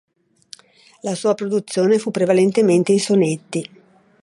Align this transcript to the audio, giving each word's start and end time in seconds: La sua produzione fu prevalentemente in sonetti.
La 1.03 1.13
sua 1.13 1.35
produzione 1.35 1.99
fu 1.99 2.09
prevalentemente 2.09 2.91
in 2.91 2.99
sonetti. 2.99 3.69